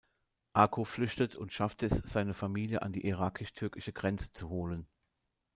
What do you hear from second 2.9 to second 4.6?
die irakisch-türkische Grenze zu